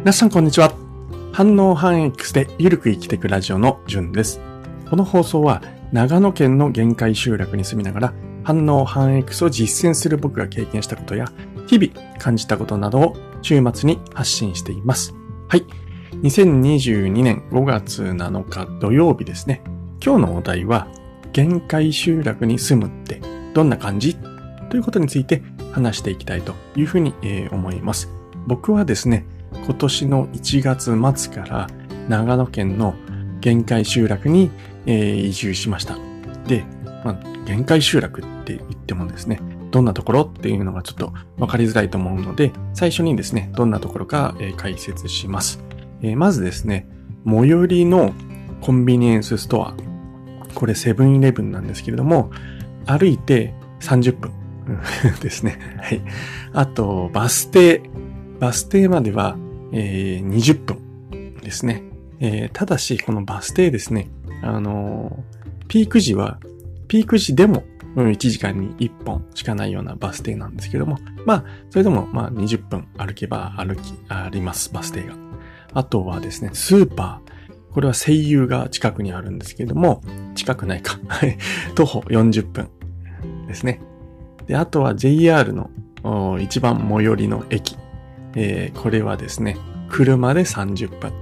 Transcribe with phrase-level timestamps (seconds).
[0.00, 0.72] 皆さんこんにちは。
[1.30, 4.40] 反応反 X でゆるく生きていくラジオのじゅんです。
[4.88, 11.30] この放送は長野県の限界集落に住みながら反応反 X を実践する僕が経験したことや
[11.66, 15.14] 日々感じたことなどを週末に発信しています。
[15.48, 15.66] はい。
[16.22, 19.60] 2022年5月7日土曜日ですね。
[20.02, 20.88] 今日のお題は
[21.34, 23.20] 限界集落に住むって
[23.52, 24.16] どんな感じ？
[24.70, 25.42] ということについて
[25.72, 27.12] 話していきたいというふうに
[27.52, 28.08] 思います。
[28.46, 31.66] 僕はですね、今年の1月末から
[32.08, 32.94] 長野県の
[33.40, 34.50] 限界集落に、
[34.86, 35.96] えー、移住しました。
[36.46, 36.64] で、
[37.04, 39.40] まあ、限界集落って言ってもですね、
[39.70, 45.62] どんなところっていうのがちょっとわかりづらいと思うので、最初にですね、どんなところか、えー、解説します、
[46.02, 46.88] えー、まずですね、
[47.24, 48.12] 最寄りの
[48.60, 49.74] コンビニエンスストア。
[50.54, 52.30] これセブンイレブンなんですけれども、
[52.86, 54.32] 歩いて30分
[55.20, 55.58] ですね。
[55.80, 56.02] はい。
[56.52, 57.82] あと、バス停。
[58.40, 59.36] バス停までは
[59.72, 61.82] えー、20分ですね。
[62.18, 64.08] えー、ただし、このバス停ですね、
[64.42, 66.38] あのー、ピーク時は、
[66.88, 67.64] ピーク時でも、
[67.96, 75.14] うん、1時間に1本しかないようなバス停なんですけども、まあ、それでも、まあ、20分歩けば歩き、あります、バス停が。
[75.72, 77.30] あとはですね、スーパー。
[77.72, 80.02] これは声優が近くにあるんですけども、
[80.34, 80.98] 近くないか。
[81.76, 82.68] 徒歩40分
[83.46, 83.80] ですね。
[84.48, 85.70] で、あとは JR の
[86.40, 87.76] 一番最寄りの駅。
[88.34, 89.56] えー、これはですね、
[89.88, 91.12] 車で30分。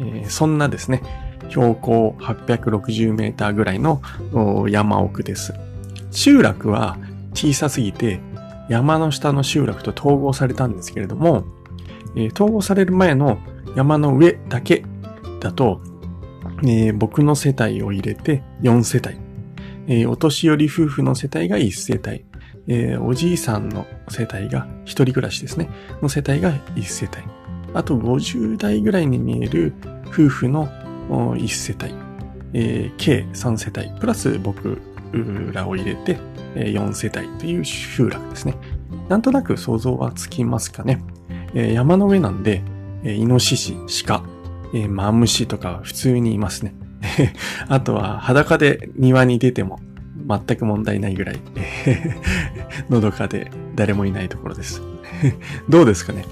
[0.00, 1.02] えー、そんなですね、
[1.48, 4.00] 標高860メーターぐらいの
[4.68, 5.54] 山奥です。
[6.10, 6.96] 集落は
[7.34, 8.20] 小さすぎて
[8.68, 11.44] 山の下の集落と統合されたんですけれども、
[12.16, 13.38] えー、統合される前の
[13.76, 14.84] 山の上だけ
[15.40, 15.80] だと、
[16.62, 19.18] えー、僕の世帯を入れて4世帯、
[19.86, 22.24] えー、お年寄り夫婦の世帯が1世帯、
[22.66, 25.68] えー、おじいさんの世帯が、一人暮らしですね、
[26.02, 27.22] の世帯が1世帯。
[27.74, 29.74] あと50代ぐらいに見える
[30.06, 30.68] 夫婦の
[31.08, 31.94] 1世帯。
[32.52, 34.00] えー、計3世帯。
[34.00, 34.80] プラス僕
[35.52, 36.18] らを入れて、
[36.54, 38.54] え、4世帯という集落ですね。
[39.08, 41.02] なんとなく想像はつきますかね。
[41.52, 42.62] えー、山の上なんで、
[43.02, 43.76] えー、イノシシ、
[44.06, 44.24] 鹿、
[44.72, 46.74] えー、マムシとか普通にいますね。
[47.68, 49.78] あとは裸で庭に出ても
[50.26, 51.40] 全く問題ないぐらい、
[52.90, 54.82] のどかで誰もいないところです。
[55.68, 56.24] どうですかね、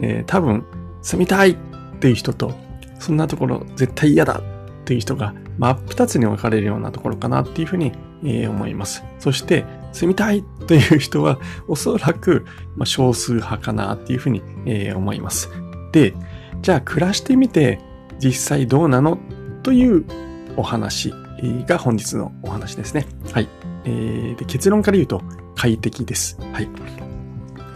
[0.00, 0.64] えー、多分、
[1.02, 1.56] 住みたいっ
[2.00, 2.54] ていう人と、
[2.98, 7.92] そんなところ絶対嫌だっていう人が真っ二つに分かれるようなところかなっていうふうに、
[8.24, 9.02] えー、思います。
[9.18, 12.44] そして、住みたいという人は、 おそらく、
[12.76, 15.50] まあ、少数派かなっていうふうに、えー、思います。
[15.92, 16.14] で、
[16.62, 17.80] じゃあ暮らしてみて、
[18.18, 19.18] 実際どうなの？
[19.62, 20.04] という
[20.56, 21.12] お話
[21.66, 23.06] が本日のお話ですね。
[23.32, 23.48] はい。
[23.84, 25.22] えー、で結論から言うと
[25.60, 26.38] 快適です。
[26.54, 26.68] はい。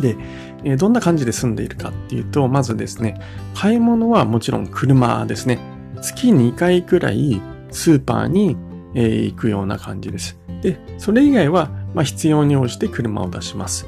[0.00, 0.16] で、
[0.64, 3.20] えどんな感じで住んでいるかっていうと、まずですね、
[3.54, 5.58] 買い物はもちろん車ですね。
[6.00, 8.56] 月2回くらいスーパーに、
[8.94, 10.38] えー、行くような感じです。
[10.62, 13.86] で、それ以外は、まあ、必要に応じて車を出します。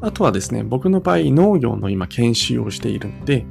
[0.00, 3.46] あとはですね、僕の場合農業の今研修をしているので、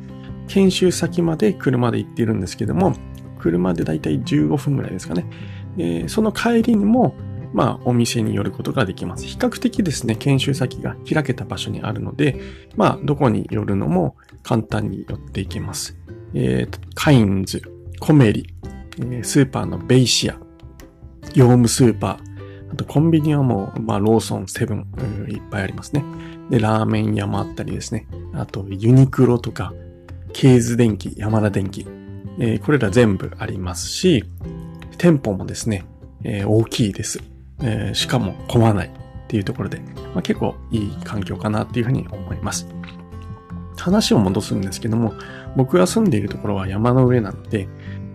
[0.49, 2.97] 研修先まで車で行っているんですけども、
[3.39, 5.25] 車でだいたい15分ぐらいですかね。
[5.77, 7.15] えー、その帰りにも、
[7.55, 9.25] まあ、お店に寄ることができます。
[9.25, 12.37] 比較的ですね、研修先が開けた場所にあるので、
[12.75, 15.97] まあ、どこに寄るのも簡単に寄っていけます。
[16.33, 17.61] えー、カインズ、
[18.01, 18.53] コメリ、
[19.23, 20.37] スーパーのベイシア、
[21.33, 24.85] 業務スーパー、あとコンビニはもう、まあ、ローソン、セブン、
[25.29, 26.03] いっぱいありますね。
[26.49, 28.05] で、ラーメン屋もあったりですね。
[28.33, 29.73] あと、ユニクロとか、
[30.33, 31.87] ケーズデンキ、ヤマダ電機、
[32.37, 34.25] えー、これら全部ありますし、
[34.97, 35.85] 店舗もですね、
[36.25, 37.34] えー、大きいです。
[37.61, 38.91] えー、しかも混まないっ
[39.27, 39.79] ていうところで、
[40.13, 42.67] まあ、結構いい環境かなっていうふうに思います。
[43.77, 45.13] 話を戻すんですけども、
[45.55, 47.67] 僕が住んでいるところは山の上なので、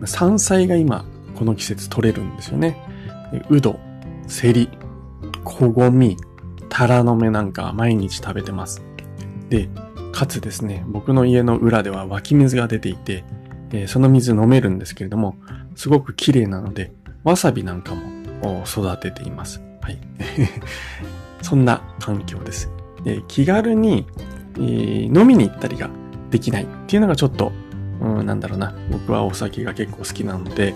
[0.04, 1.04] 山菜が今、
[1.36, 2.76] この季節取れるんですよね。
[3.48, 3.78] うど、
[4.26, 4.68] セリ、
[5.44, 6.16] こごみ、
[6.68, 8.82] タラの芽なんか毎日食べてます。
[9.48, 9.68] で、
[10.12, 13.24] かつですね、僕の家の裏では湧き水が出ていて、
[13.72, 15.36] えー、その水飲めるんですけれども、
[15.76, 16.92] すごく綺麗なので、
[17.24, 18.19] わさびなんかも
[18.66, 19.60] 育てています。
[19.80, 19.98] はい。
[21.42, 22.70] そんな環境です。
[23.04, 24.06] で気軽に、
[24.56, 25.88] えー、飲みに行ったりが
[26.30, 27.52] できないっていうのがちょっと、
[28.00, 28.74] うん、なんだろうな。
[28.90, 30.74] 僕はお酒が結構好きなので、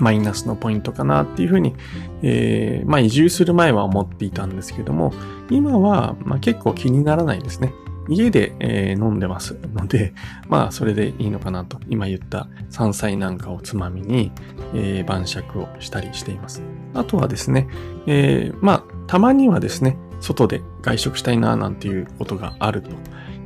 [0.00, 1.74] マイナスのポイントかなっていうふうに、
[2.22, 5.12] えー、まあ移住する前は思っていたんですけども、
[5.50, 7.72] 今は、まあ、結構気にならないですね。
[8.10, 10.12] 家で、えー、飲んでますので、
[10.48, 11.78] まあ、それでいいのかなと。
[11.88, 14.32] 今言った山菜なんかをつまみに、
[14.74, 16.62] えー、晩酌をしたりしています。
[16.94, 17.68] あとはですね、
[18.06, 22.90] えー、まあ、たまにはですね、外で外食したいななんていうことがあると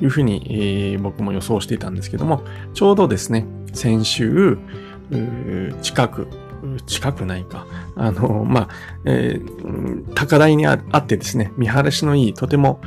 [0.00, 4.58] いうふうに、えー、僕も予想していたんですけども、ちょうどですね、先週、
[5.82, 6.26] 近く、
[6.86, 7.66] 近くないか。
[7.96, 8.68] あの、まあ、
[9.04, 12.80] えー、高台にあってですね、見晴らしのいい、とても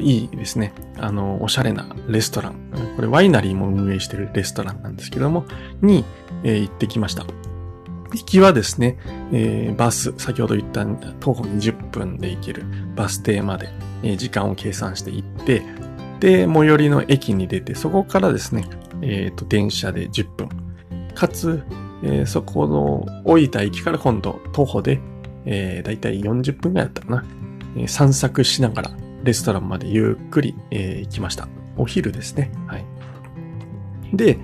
[0.00, 2.54] いいですね、あの、おしゃれなレストラン。
[2.96, 5.46] これワイナリーも運営してるレストランなんですけども、
[5.82, 6.04] に、
[6.42, 7.24] えー、行ってきました。
[8.12, 8.98] 行きはですね、
[9.32, 10.84] えー、バス、先ほど言った
[11.20, 12.64] 徒歩20分で行ける
[12.96, 13.68] バス停まで、
[14.02, 15.62] えー、時間を計算して行って、
[16.18, 18.68] で、最寄りの駅に出て、そこからですね、
[19.02, 20.48] えっ、ー、と、電車で10分。
[21.14, 21.62] かつ、
[22.02, 25.00] えー、そこの降りた駅から今度徒歩で、
[25.44, 27.24] えー、だいたい40分くらいだったかな、
[27.76, 28.90] えー、散策しながら
[29.22, 31.48] レストランまでゆっくり、えー、行きました。
[31.76, 32.50] お昼ですね。
[32.66, 32.84] はい。
[34.12, 34.38] で、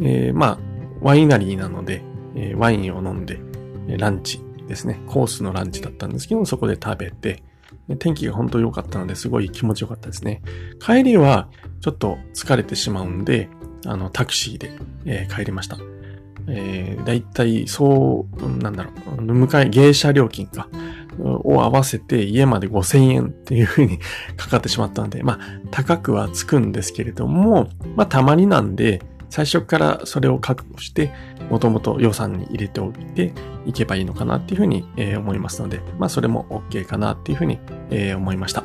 [0.00, 0.58] えー、まあ、
[1.00, 2.02] ワイナリーなので、
[2.34, 3.40] えー、ワインを飲んで、
[3.88, 5.00] えランチですね。
[5.06, 7.42] コースのランチだったんですけど、そこで食べて、
[7.98, 10.42] 天気が本当良かったのですごい気持ちよかったですね。
[10.78, 11.48] 帰りは
[11.80, 13.48] ちょっと疲れてしまうんで、
[13.86, 14.72] あの、タクシーで、
[15.06, 15.78] えー、帰りました。
[16.48, 20.68] えー、だいたい、そう、なんだろう、迎え、芸者料金か、
[21.20, 23.98] を合わせて家まで5000円っていう風に
[24.36, 25.38] かかってしまったので、まあ、
[25.70, 31.12] 高くはつくんですけれども、まあ、たまになんで、最初からそれを確保して、
[31.50, 33.32] もともと予算に入れておいて
[33.66, 37.58] いけばいいのかなっていうふうに、え思いますので、まあそれも OK かなっていうふうに、
[37.90, 38.64] え思いました。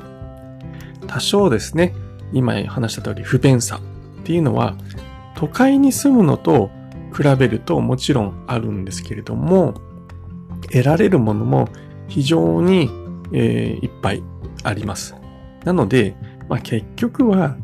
[1.08, 1.94] 多少ですね、
[2.32, 3.82] 今話した通り不便さ
[4.22, 4.76] っていうのは、
[5.36, 6.70] 都会に住むのと
[7.13, 9.75] 比べるともちろんあるんですけれども、
[10.71, 11.69] 得られるものも
[12.07, 12.89] 非常に、
[13.31, 14.24] えー、いっぱい
[14.63, 15.15] あります。
[15.63, 16.15] なので、
[16.50, 17.56] まあ、結局は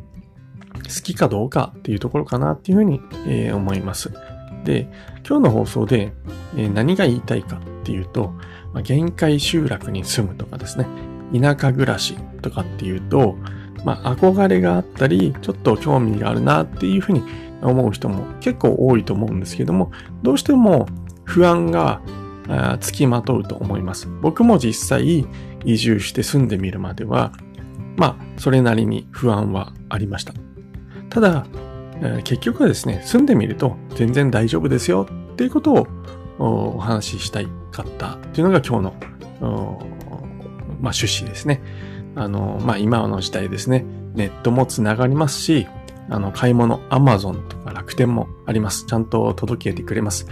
[0.83, 4.11] 好きかどうかっていうところかなっていうふうに、えー、思います。
[4.63, 4.89] で、
[5.27, 6.13] 今日の放送で、
[6.55, 8.33] えー、何が言いたいかっていうと、
[8.73, 10.87] まあ、限界集落に住むとかですね、
[11.33, 13.35] 田舎暮らしとかっていうと、
[13.85, 17.23] まあ、憧れがあったり、ちょっと興味があるなっていうふうに
[17.61, 19.91] 思う人も結構多いと思うんですけども、
[20.23, 20.87] どうしても
[21.23, 22.01] 不安が
[22.79, 24.07] つきまとうと思います。
[24.21, 25.27] 僕も実際
[25.65, 27.31] 移住して住んでみるまでは、
[27.97, 30.33] まあ、それなりに不安はありました。
[31.09, 31.45] ただ、
[32.23, 35.87] 結局はですね、住んでみると全然大丈夫ですよっていうことを
[36.39, 38.93] お話ししたいかったっていうのが今日の、
[40.81, 41.61] まあ、趣旨ですね。
[42.15, 45.67] あの、まあ、今の時代ですね、ネットもつながりますし、
[46.09, 48.85] あの、買い物、アマゾンとか楽天もあります。
[48.85, 50.27] ちゃんと届けてくれます。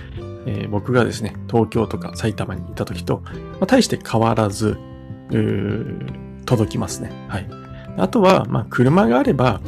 [0.48, 3.32] えー、僕がですね、東京とか埼玉にいた時と、ま
[3.62, 4.78] あ、大して変わらず、
[6.46, 7.12] 届きますね。
[7.28, 7.50] はい。
[7.98, 9.62] あとは、まあ、車があれば、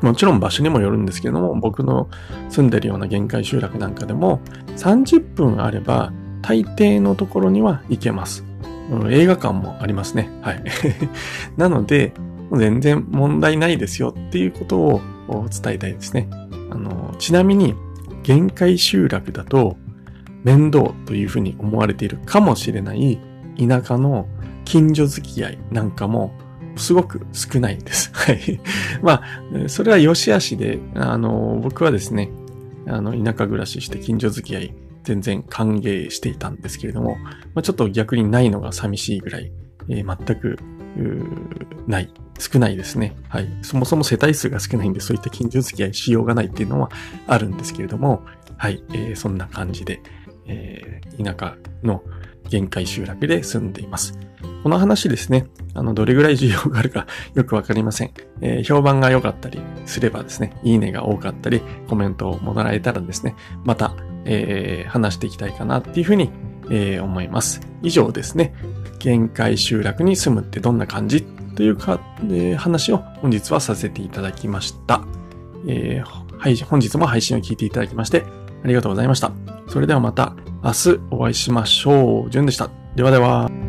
[0.00, 2.08] もちろん場所にもよるんですけども、僕の
[2.48, 4.40] 住んでるような限界集落なんかでも、
[4.76, 8.44] 30分あれば、大抵のところには行けます。
[9.10, 10.30] 映画館もありますね。
[10.42, 10.64] はい。
[11.56, 12.12] なので、
[12.52, 16.28] 全然問題ないですよっていうことを伝えたいですね。
[16.70, 17.74] あの、ちなみに、
[18.22, 19.76] 限界集落だと、
[20.44, 23.18] 面倒というふうに思われているかもしれない
[23.58, 24.28] 田舎の
[24.64, 26.32] 近所付き合いなんかも
[26.76, 28.10] すごく少ないんです。
[28.14, 28.60] はい。
[29.02, 32.30] まあ、それは良し悪しで、あの、僕はですね、
[32.86, 34.74] あの、田舎暮らしして近所付き合い
[35.08, 37.16] 全然歓迎していたんですけれども、
[37.54, 39.50] まあ、ちょっと逆にないのが寂しいぐらい、
[39.88, 40.58] えー、全く、
[41.86, 42.12] ない。
[42.38, 43.16] 少ないですね。
[43.28, 43.48] はい。
[43.62, 46.90] そもそも世帯数が少ないんで、そういった近所付き合いしようがないっていうのは
[47.26, 48.22] あるんですけれども、
[48.58, 48.82] はい。
[48.92, 50.02] えー、そんな感じで、
[50.46, 52.02] えー、田舎の
[52.50, 54.18] 限界集落で住んでいます。
[54.62, 58.10] この話ですね、あの、どれぐらい需要があるか よくわかりません。
[58.40, 63.94] えー、評判が良かったりすればですね、いいねが多かったり、コメントをもらえたらですね、また、
[64.30, 66.30] えー、話していきたいかなっていうふうに、
[66.70, 67.60] えー、思います。
[67.82, 68.54] 以上ですね、
[68.98, 71.24] 限界集落に住むってどんな感じ
[71.56, 75.02] というか、えー、話を本日はさせていただきました。
[75.66, 78.24] えー、はい、本日も配信を聞いていただきまして、
[78.64, 79.32] ありがとうございました。
[79.68, 82.30] それではまた明日お会いしましょう。
[82.30, 82.70] じゅんでした。
[82.94, 83.67] ではでは。